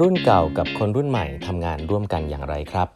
[0.00, 2.88] รุ่นเก่ากับคนรุ่นใหม่ทำงานร่วมกันอย่างไรครับ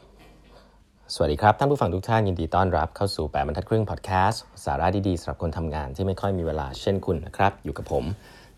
[1.14, 8.04] สวัสดีครับ ท่านผู้ฟังทุกท่านยินดีต้อนรับเข้าสู่ 8บรรทัดครึ่งพอดแคสต์สาระดีๆสำหรับคนทำงานที่ไม่ค่อยมีเวลาเช่นคุณนะครับ อยู่กับผม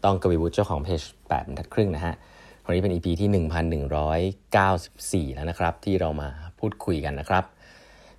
[0.05, 2.15] ต้องกวีวุฒิเจ้าของเพจ8บรรทัดครึ่งนะฮะ
[2.65, 3.29] วันนี้เป็น EP ที่
[5.29, 6.29] 1194 แล้วนะครับ ที่เรามา
[6.59, 7.45] พูดคุยกันนะครับ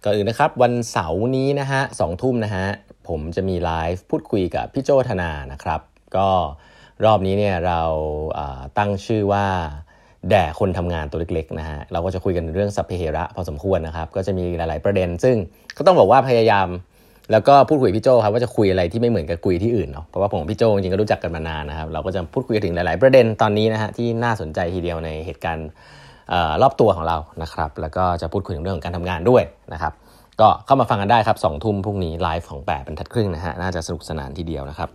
[0.04, 2.66] ก่อนอื่นนะครับวันเสาร์นี้นะฮะสองทุ่มนะฮะ
[3.08, 5.82] ผมจะมีไลฟ์พูดคุยกับพี่โจธนานะครับ
[6.18, 6.30] ก็
[7.06, 7.82] รอบนี้เนี่ยเรา
[8.78, 9.48] ตั้งชื่อว่า
[10.30, 15.36] แด่คนทำงานตัวเล็กๆนะฮะเราก็จะคุยกันเรื่องสัพเพเหระพอสมควรนะครับ ก็จะมีหลาย ๆประเด็น ซึ่ง
[15.78, 16.68] ก็ต้องบอกว่าพยายาม
[17.32, 25.68] แล้วก็พูดคุยพี่โจครับว่าจะคุยอะไรที่ไม่เหมือนกับคุยที่อื่นเนาะเพราะว่าผมพี่โจจริงๆก็รู้จักกันมานานนะครับ เราก็จะพูดคุยถึงหลาย ๆประเด็นตอนนี้นะฮะที่น่าสนใจทีเดียวในเหตุการณ์
[26.62, 29.94] รอบตัวของเรานะครับ แล้วก็จะพูดคุยถึงเรื่องของการทำงานด้วยนะครับ
[30.42, 34.90] ก็เข้ามาฟังกันได้ครับสองทุ่มพรุ่งนี้ไลฟ์ของแปดบรรทัดครึ่งนะฮะน่าจะสนุกสนานทีเดียวนะครับ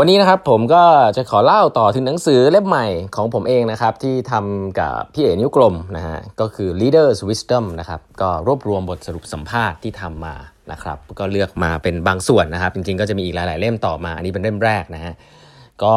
[0.00, 0.82] วันนี้นะครับผมก็
[1.16, 10.34] จะขอเล่าต่อถึงหนังสือเล่มใหม่ของผมเองนะครับ ที่ทำกับพี่เอ๋นิ้วกลมนะฮะก็คือ Leaders Wisdom นะครับก็รวบรวมบทสรุปสัมภาษณ์ที่ทำมา
[10.72, 15.14] นะครับก็เลือกมาเป็นบางส่วนนะครับ จริงๆก็จะมีอีกหลายๆเล่มต่อมา อันนี้เป็นเล่มแรกนะฮะ
[15.84, 15.96] ก็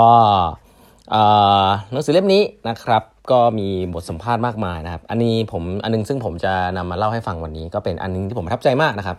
[1.92, 9.18] หนังสือเล่มนี้นะครับก็มีบทสัมภาษณ์มากมายนะครับ อันนี้ผมอันนึงซึ่งผมจะนำมาเล่าให้ฟังวันนี้ ก็เป็นอันนึงที่ผมประทับใจมากนะครับ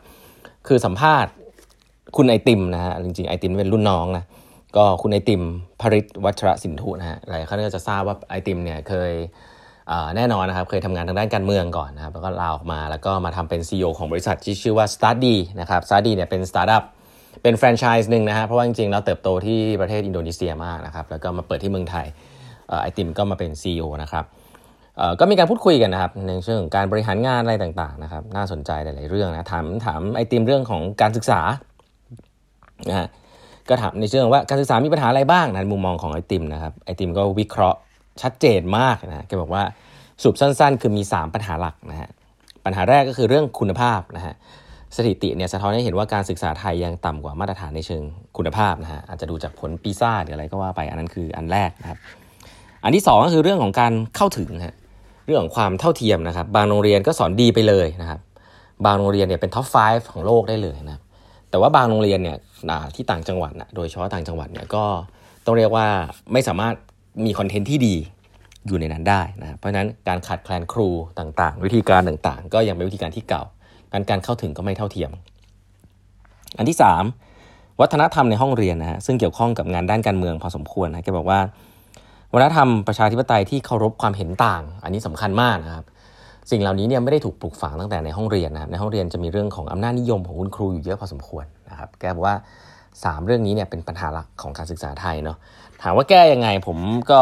[0.67, 1.33] คือสัมภาษณ์
[2.17, 4.27] คุณไอติมนะฮะจริงๆไอติมเป็นรุ่นน้องนะ
[4.77, 5.43] ก็คุณไอติม
[5.81, 9.13] พริษฐ์ วัชรสินธุนะฮะหลายท่านก็จะทราบว่าไอติมเนี่ยเคย
[10.17, 16.85] แน่นอนนะครับ เคยทำงานทางด้านการเมืองก่อนนะครับ แล้วก็ลาออกมาแล้วก็มาทำเป็น CEO ของบริษัทที่ชื่อว่า StartDee นะครับ s t u d y เนี่ยเป็นสตาร์ทอัพ
[17.43, 22.07] เป็นแฟรนไชส์หนึ่งนะฮะเพราะว่าจริงๆแล้วเติบโตที่ประเทศอินโดนีเซียมากนะครับ แล้วก็มาเปิดที่เมืองไทย
[22.83, 24.25] ไอติมก็มาเป็น CEO นะครับ
[25.21, 31.41] ก็มีการพูดคุยกันนะครับในเชิงของการบริหารงานอะไรต่างๆนะครับ น่าสนใจหลายๆเรื่องนะถามถามไอติมเรื่องของการศึกษา
[32.89, 33.09] นะฮะ
[33.69, 37.79] ก็ถามในเชิงว่าการศึกษามีปัญหาอะไรบ้างในมุมมองของไอติมนะครับไอติมก็วิเคราะห์
[38.23, 39.63] ชัดเจนมากนะแกบอกว่า
[40.21, 42.09] สรุปสั้น ๆ คือมี 3 ปัญหาหลักนะฮะ
[42.65, 44.35] ปัญหาแรกก็คือเรื่องคุณภาพนะฮะ
[44.97, 48.03] สถิติเนี่ยสะท้อนให้เห็นว่าการศึกษาไทยยังต่ำกว่ามาตรฐานในเชิง
[48.37, 51.99] คุณภาพนะฮะอาจจะดูจากผลปีซ่าหรืออะไรก็ว่าไปอันนั้นคืออันแรกนะครับ
[52.85, 54.75] อันที่ 2 ก็คือเรื่องของการเข้าถึงฮะ
[55.27, 58.21] เรื่องของความเท่าเทียมนะครับ บางโรงเรียนก็สอนดีไปเลยนะครับ
[58.85, 61.03] บางโรงเรียนเนี่ยเป็น top 5 ของโลกได้เลยนะครับ
[61.53, 62.39] แต่ว่าบางโรงเรียนเนี่ย
[62.95, 64.85] ที่ต่างจังหวัดนะโดยเฉพาะต่างจังหวัดเนี่ยก็
[65.47, 65.87] ต้องเรียกว่า
[66.33, 66.75] ไม่สามารถ
[67.25, 67.95] มี content ที่ดี
[68.67, 73.43] อยู่ในนั้นได้นะเพราะฉะนั้นการขาดแคลนครูต่างๆ วิธีการต่างๆ ก็ยังเป็นวิธีการที่เก่า
[73.93, 75.11] การการเข้าถึงก็ไม่เท่าเทียม
[76.59, 76.79] อันที่
[77.29, 81.41] 3 วัฒนธรรมในห้องเรียนนะฮะซึ่งเกี่ยวข้องกับงานด้านการเมืองพอสมควรนะแกบอกว่า
[82.33, 85.87] วัฒนธรรมประชาธิปไตยที่เคารพความเห็นต่าง อันนี้สำคัญมากนะครับ
[86.51, 92.37] สิ่งเหล่านี้เนี่ยไม่ได้ถูกปลูกฝังตั้งแต่ในห้องเรียนนะครับในห้องเรียนจะมีเรื่องของอำนาจนิยมของคุณครูอยู่เยอะพอสมควรนะครับแกบอกว่า
[92.83, 95.37] 3 เรื่องนี้เนี่ยเป็นปัญหาหลักของการศึกษาไทยเนาะ
[95.83, 96.79] ถามว่าแก้ยังไงผม
[97.11, 97.21] ก็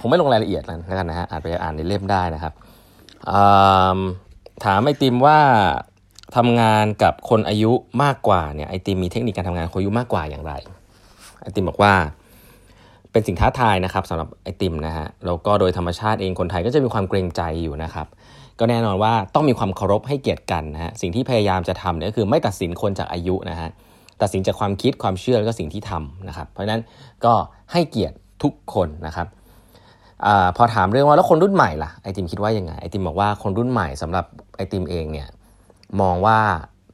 [0.00, 2.52] คงไม่ลงรายละเอียดแล้วกันนะฮะอาจไปอ่านในเล่มได้นะครับ
[4.64, 5.38] ถามไอติมว่า
[6.36, 10.52] ทำงานกับคนอายุมากกว่าเนี่ยไอติมมีเทคนิคการทำงานคนอายุมากกว่าอย่างไร
[11.42, 11.92] ไอติมบอกว่า
[13.12, 18.06] เป็นสิ่งท้าทายนะครับสำหรับไอติมนะฮะแล้วก็โดยธรรมชาติเองคนไทยก็จะมีความเกรงใจอยู่นะครับ
[18.60, 23.70] ก็แน่นอนว่าต้องมีความเคารพให้เกียรติกันนะฮะสิ่งที่พยายามจะทำเนี่ยก็คือไม่ตัดสินคนจากอายุนะฮะ
[24.22, 26.82] ตัดสินจากความคิดความเชื่อแล้วก็สิ่งที่ทำนะครับ เพราะฉะนั้น
[27.24, 27.32] ก็
[27.72, 29.26] ให้เกียรติทุกคนนะครับ
[30.26, 34.24] อพอถามเรื่องว่าแล้วคนรุ่นใหม่ล่ะไอติมคิดว่ายังไงไอติมบอกว่าคนรุ่นใหม่สำหรับ
[34.56, 35.28] ไอติมเองเนี่ย
[36.00, 36.38] มองว่า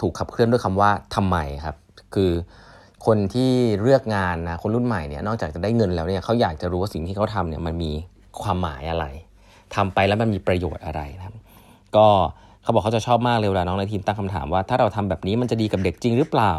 [0.01, 1.77] ถูกขับเคลื่อนด้วยคำว่าทำไมครับ
[2.15, 2.31] คือ
[3.07, 3.51] คนที่
[3.83, 7.93] เลือกงานนะคนรุ่นใหม่เนี่ยนอกจากจะได้เงินแล้วเนี่ยเขาอยากจะรู้ว่าสิ่งที่เขาทำเนี่ยมันมี
[8.43, 9.07] ความหมายอะไร
[9.75, 11.35] ทำไปแล้วมันมีประโยชน์อะไรนะครับ
[11.97, 12.07] ก็
[12.63, 16.53] เขาบอกเขาจะชอบมากเลยเวลาน้องในทีมตั้งคำถามว่าถ้าเราทำแบบนี้มันจะดีกับเด็กจริงหรือเปล่า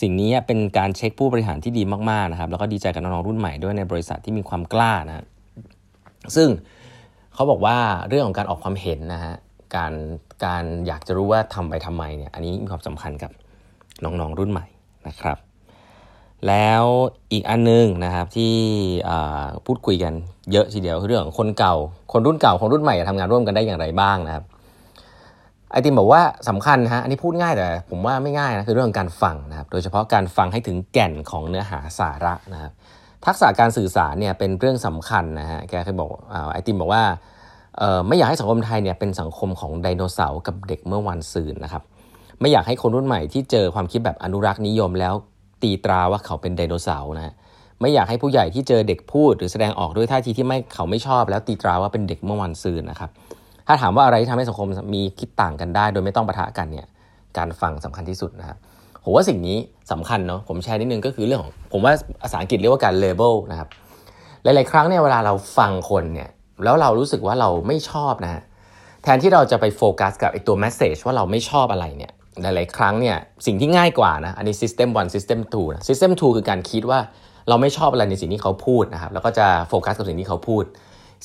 [0.00, 5.24] สิ่งนี้เป็นการเช็คผู้บริหารที่ดีมากๆนะครับ แล้วก็ดีใจกับน้องๆรุ่นใหม่ด้วยในบริษัทที่มีความกล้านะ
[6.36, 6.48] ซึ่ง
[7.34, 7.76] เขาบอกว่า
[8.08, 9.34] เรื่องของการออกความเห็นนะฮะ
[9.76, 9.92] การ
[10.44, 13.30] การอยากจะรู้ว่าทำไปทำไมเนี่ยอันนี้มีความสำคัญกับ
[14.04, 14.66] น้องๆรุ่นใหม่
[15.08, 15.38] นะครับ
[16.48, 16.84] แล้ว
[17.32, 18.54] อีกอันนึงนะครับที่
[19.66, 20.12] พูดคุยกัน
[20.52, 21.74] เยอะทีเดียวคือเรื่องของคนเก่า
[22.12, 24.44] คนรุ่นเก่าคนรุ่นใหม่ทำงานร่วมกันได้อย่างไรบ้างนะครับ
[25.72, 32.72] ไอติมบอกว่าสำคัญฮะอันนี้พูดง่ายแต่ผมว่าไม่ง่ายนะคือเรื่องการฟังนะครับโดยเฉพาะการฟังให้ถึงแก่นของเนื้อหาสาระนะครับ
[33.26, 36.10] ทักษะการสื่อสารเนี่ยเป็นเรื่องสำคัญนะฮะแกเคยบอก
[36.52, 37.02] ไอติมบอกว่า
[38.08, 41.82] ไม่อยากให้สังคมไทยเนี่ยเป็นสังคมของไดโนเสาร์กับเด็กเมื่อวันซืนนะครับ
[42.40, 45.14] ไม่อยากให้คนรุ่นใหม่ที่เจอความคิดแบบอนุรักษ์นิยมแล้ว
[45.62, 47.34] ตีตราว่าเขาเป็นไดโนเสาร์นะ
[47.80, 53.10] ไม่อยากให้ผู้ใหญ่ที่เจอเด็กพูด หรือแสดงออกด้วยท่าทีที่ไม่เขาไม่ชอบ แล้วตีตราว่าเป็นเด็กเมื่อวันซืนนะครับ
[53.66, 56.86] ถ้าถามว่าอะไรที่ทำให้สังคมมีคิดต่างกันได้ โดยไม่ต้องปะทะกันเนี่ย
[57.36, 58.58] การฟังสำคัญที่สุดนะครับ
[59.04, 59.58] ผมว่าสิ่งนี้
[59.92, 61.92] สำคัญเนาะผมแชร์นิดนึงก็คือเรื่องของผมว่า
[62.22, 63.68] ภาษาอังกฤษเรียกว่าการเลเบลนะครับ
[64.42, 66.28] หลาย ๆ ครั้งเนี่ยเวลาเราฟังคนเนี่ย
[66.64, 68.42] แล้วเรารู้สึกว่าเราไม่ชอบนะฮะ
[69.02, 73.16] แทนที่เราจะไปโฟกัสกับไอตัว message ว่าเราไม่ชอบอะไรเนี่ย หลายๆ ครั้งเนี่ย
[73.46, 76.98] สิ่งที่ง่ายกว่านะอันนี้ system 1 system 2นะ system 2 คือการคิดว่า
[77.48, 80.64] เราไม่ชอบอะไรในสิ่งที่เขาพูดนะครับแล้วก็จะโฟกัสกับสิ่งที่เขาพูด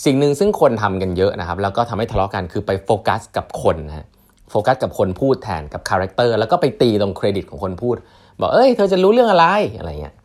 [0.05, 4.07] สิ่งหนึ่งซึ่งคนทำกันเยอะนะครับแล้วก็ทำให้ทะเลาะกันคือไปโฟกัสกับคนนะ
[4.51, 7.95] โฟกัสกับคนพูดแทนกับ character แล้วก็ไปตีตรงเครดิตของคนพูด
[8.39, 9.45] บอกเอ้ยเธอจะรู้เรื่องอะไร
[9.77, 10.15] อะไรเงี้ย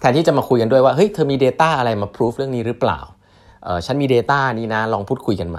[0.00, 3.00] แทนที่จะมาคุยกันด้วยว่าเฮ้ยเธอมี data อะไรมาพิสูจน์เรื่องนี้หรือเปล่า
[3.64, 5.58] เออฉันมี Data นี้นะลองพูดคุยกันไหม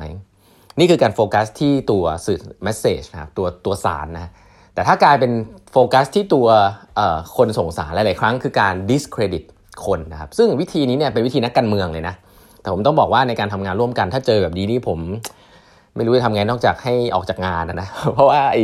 [0.79, 4.31] นี่คือการโฟกัสที่ตัวสื่อ message นะครับตัวตัวสารนะ
[4.79, 5.31] แต่ถ้ากลายเป็น
[5.71, 6.47] โฟกัสที่ตัว
[7.37, 9.43] คนส่งสารหลาย ๆ ครั้งคือการ discredit
[9.85, 12.15] คนนะครับซึ่งวิธีนี้เนี่ยเป็นวิธีนักการเมืองเลยนะ
[12.61, 14.99] แต่ผมต้องบอกว่าในการทำงานร่วมกันถ้าเจอแบบนี้นี่ผม
[15.95, 18.63] ไม่รู้จะทำไงนอกจากให้ออกจากงานนะ เพราะว่าไอ้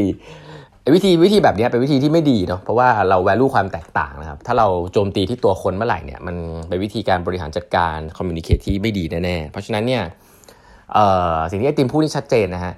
[0.96, 6.36] วิธีวิธีแบบนี้เป็นวิธีที่ไม่ดีเนาะเพราะว่าเราแวลูความแตกต่างนะครับ ถ้าเราโจมตีที่ตัวคนเมื่อไหร่เนี่ยมัน
[6.70, 10.04] เป็นวิธีการบริหารจัดการคอมมิวนิเคชที่ไม่ดีแน่ๆเพราะฉะนั้นเนี่ย
[11.50, 12.74] สิ่งที่ไอติมพูดนี่ชัดเจนนะฮะ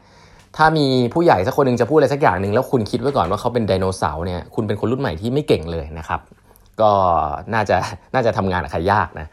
[0.58, 6.20] ถ้ามีผู้ใหญ่สักคนหนึ่งจะพูดอะไรสักอย่างหนึ่งแล้วคุณคิดไว้ก่อนว่าเขาเป็นไดโนเสาร์เนี่ยคุณเป็นคนรุ่นใหม่ที่ไม่เก่งเลยนะครับ
[6.82, 6.92] ก็
[7.54, 7.78] น่าจะ
[8.14, 9.28] น่าจะทำงานกับใครยากนะ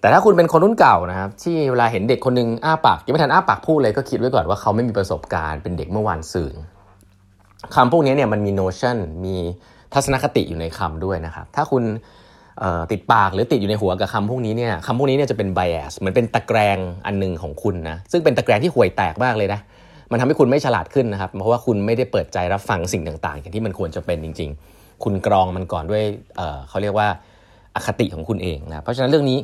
[0.00, 6.54] แต่ถ้าคุณเป็นคนรุ่นเก่านะครับที่เวลาเห็นเด็กคนนึงอ้าปากยังไม่ทันอ้าปากพูดเลยก็คิดไว้ก่อนว่าเขาไม่มีประสบการณ์เป็นเด็กเมื่อวานซืน
[7.74, 9.36] คำพวกนี้เนี่ยมันมี notion มี
[9.94, 11.82] ทัศนคติอยู่ในคำด้วยนะครับ ถ้าคุณ
[12.90, 19.60] ติดปากหรือติดอยู่ในหัวกับคำพวกนี้เนี่ยคำพวกนี้เนี่ยจะเป็น bias เหมือนเป็นตะแกรงอันหนึ่งของคุณนะซึ่งเป็นตะแกรงที่ห่วยแตกมากเลยนะ
[20.10, 26.02] มันทำให้คุณไม่ฉลาดขึ้นนะครับ เพราะว่าคุณไม่ได้เปิดใจรับฟังสิ่งต่างๆอย่างที่มันควรจะเป็นจริง ๆ คุณกรองมันก่อนด้วย
[26.36, 27.08] เเขาเรียกว่า
[27.74, 29.38] อคติของคุณเองนะเพราะฉะนั้นเรื่องนี้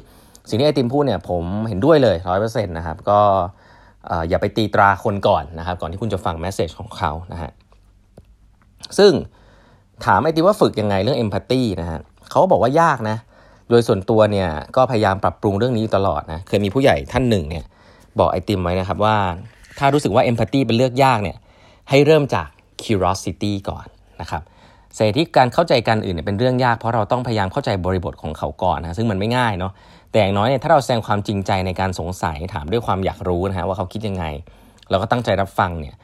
[0.49, 3.21] สิ่งที่ไอติมพูดเนี่ยผมเห็นด้วยเลยร้อยเปอร์เซ็นต์นะครับก็
[4.29, 7.51] อย่าไปตีตราคนก่อนนะครับ ก่อนที่คุณจะฟังแมสเซจของเขานะฮะ
[8.99, 9.13] ซึ่ง
[10.05, 13.17] ถามไอติมว่าฝึกยังไงเรื่องเอมพัตตีนะฮะเขาบอกว่ายากนะ
[13.71, 17.65] โดยส่วนตัวเนี่ยก็พยายามปรับปรุงเรื่องนี้ตลอดนะเคยมีผู้ใหญ่ท่านหนึ่งเนี่ย
[18.19, 19.17] บอกไอติมไว้นะครับว่า
[19.79, 21.37] ถ้ารู้สึกว่าเอมพัตตีเป็นเลือกยากเนี่ย
[21.91, 22.49] ให้เริ่มจาก
[22.83, 23.87] curiosity ก่อน
[24.21, 24.43] นะครับ
[24.97, 29.73] สาที่การเข้าใจกันอื่นเนี่ยเป็นเรื่องยากเพราะเราต้องพยายามเข้าใจบริบทของเขาก่อนนะซึ่งมันไม่ง่ายเนาะ
[30.11, 34.25] แต่อย่างน้อยเนี่ยถ้าเราแสดงความจริงใจในการสงสัยถามด้วยความอยากรู้นะฮะว่าเขาคิดยังไง
[34.91, 35.95] เราก็ตั้งใจรับฟังเนี่ย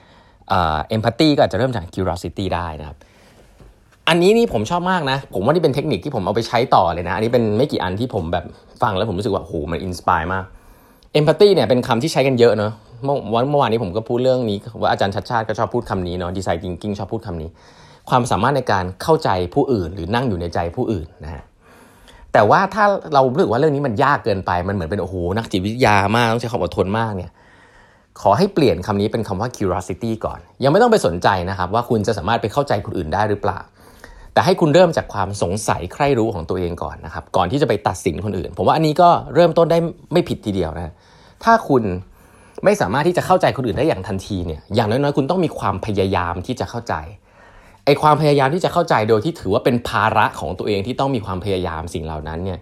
[0.49, 2.97] empathy ก็อาจจะเริ่มจาก curiosity ได้นะครับ
[4.09, 8.45] อันนี้นี่ผมชอบมากนะ ผมว่านี่เป็นเทคนิคที่ผมเอาไปใช้ต่อเลยนะ อันนี้เป็นไม่กี่อันที่ผมแบบ
[8.83, 10.45] ฟังแล้วผมรู้สึกว่าโหมัน inspire มาก
[11.13, 12.73] empathy เนี่ยเป็นคำที่ใช้กันเยอะเนาะ
[13.05, 17.49] เมื่อวันเมื่อวานนี้ผมก็พูดเรื่องนี้ว่าอาจารย์ชัชชาติก็ชอบพูดคำนี้เนาะ design thinking ชอบพูดคำนี้
[18.11, 21.43] ความสามารถในการเข้าใจผู้อื่น หรือนั่งอยู่ในใจผู้อื่นนะฮะ
[22.33, 22.85] แต่ว่าถ้า
[23.15, 27.31] เรารู้สึกว่าเรื่องนี้มันยากเกินไปมันเหมือนเป็นโอ้โหนักจิตวิทยามากต้องใช้ความอดทนมากเนี่ย
[28.23, 33.59] ขอให้เปลี่ยนคำนี้เป็นคำว่า curiosity ก่อน ยังไม่ต้องไปสนใจนะครับ ว่าคุณจะสามารถไปเข้าใจคนอื่นได้หรือเปล่า
[34.33, 39.79] แต่ให้คุณเริ่มจากความสงสัยใคร่รู้ของตัวเองก่อนนะครับ ก่อนที่จะไปตัดสินคนอื่น ผมว่าอันนี้ก็เริ่มต้นได้
[40.13, 40.93] ไม่ผิดทีเดียวนะ
[41.45, 41.83] ถ้าคุณ
[42.65, 46.95] ไม่สามารถที่จะเข้าใจคนอื่นได้อย่างทันทีเนี่ยอย่างน้อยๆ คุณต้องมีความพยายามที่จะเข้าใจ
[47.87, 52.59] ไอความพยายามที่จะเข้าใจโดยที่ถือว่าเป็นภาระของตัวเองที่ต้องมีความพยายามสิ่งเหล่านั้นเนี่ย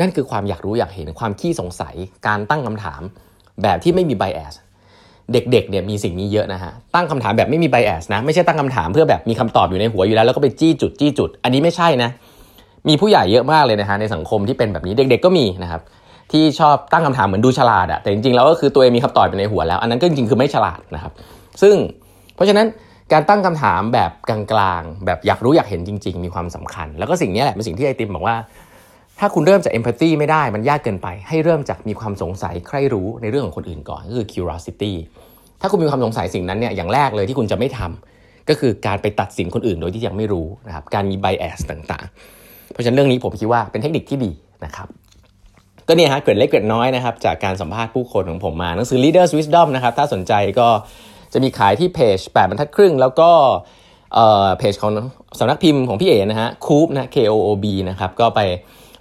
[0.00, 1.94] นั่นคือความอยากรู้อยากเห็นความขี้สงสัย
[2.26, 3.00] การตั้งคำถาม
[3.62, 4.54] แบบที่ไม่มีไบแอส
[5.32, 12.10] เด็กๆเนี่ยมีสิ่งนี้เยอะนะฮะตั้งคำถามแบบไม่มีไบแอสนะไม่ใช่ตั้งคำถามเพื่อแบบมีคำตอบอยู่ในหัวอยู่แล้วแล้วก็ไปจี้จุดจี้จุด อันนี้ไม่ใช่นะ
[12.88, 15.80] มีผู้ใหญ่เยอะมากเลยนะฮะในสังคมที่เป็นแบบนี้เด็ก ๆ ก็มีนะครับ
[16.32, 21.12] ที่ชอบตั้งคำถามเหมือนดูฉลาดอะแต่จริงๆแล้วก็คือตัวเองมีคำตอบอยู่ในหัวแล้ว อันนั้นก็จริงๆคือไม่ฉลาดนะครับ
[21.62, 21.74] ซึ่ง
[22.34, 22.66] เพราะฉะนั้น
[23.12, 24.40] การตั้งคำถามแบบกลา
[24.80, 28.36] งๆ แบบอยากรู้อยากเห็นจริง ๆ มีความสำคัญ แล้วก็สิ่งนี้แหละเป็นสิ่งที่ไอติมบอกว่า
[29.18, 34.92] ถ้าคุณเริ่มจากเอมพัตตีไม่ได้มันยากเกินไป ให้เริ่มจากมีความสงสัยใคร่รู้ในเรื่องของคนอื่นก่อนก็คือ curiosity
[35.60, 44.30] ถ้าคุณมีความสงสัยสิ่งนั้นเนี่ยอย่างแรกเลยที่คุณจะไม่ทำก็คือการไปตัดสินคนอื่นโดยที่ยังไม่รู้นะครับการมี bias ต่างๆ เพราะฉะนั้นเรื่องนี้ผมคิดว่าเป็นเทคนิคที่ดี
[44.64, 44.88] นะครับ
[45.88, 50.68] ก็เนี่ยฮะเกิดเล็กเกิดน้อยนะครับจากการสัมภาษณ์ผู้คนของผมมาหนังสือ Leaders Wisdom นะครับถ้าสนใจก็
[51.32, 53.30] จะมีขายที่เพจ8บรรทัดครึ่ง แล้วก็
[54.58, 54.90] เพจของ
[55.38, 58.40] สำนักพิมพ์ของพี่เอ๋นะฮะคูปนะ K O O B นะครับก็ไป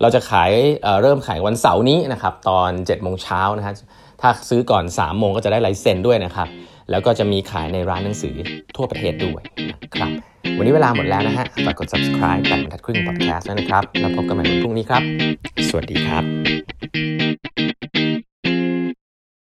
[0.01, 0.51] เราจะขาย
[0.83, 3.73] เเริ่มขายวันเสาร์นี้นะครับตอน7โมงเช้านะฮะ
[4.21, 6.47] ถ้าซื้อก่อน3โมงก็จะได้ลายเซ็นด้วยนะครับ
[6.91, 8.35] แล้วก็จะมีขายในร้านหนังสือ
[8.75, 10.11] ทั่วประเทศด้วยนะครับ
[10.57, 15.03] วันนี้เวลาหมดแล้วนะฮะฝากกด subscribe แปดบรรทัดครึ่ง podcast ด้วยนะครับ แล้วพบกันใหม่วันพรุ่งนี้ครับ
[15.69, 16.23] สวัสดีครับ